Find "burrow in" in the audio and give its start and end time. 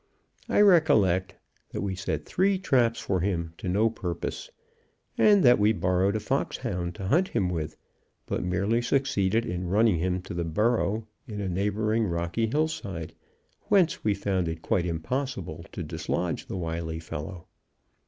10.43-11.39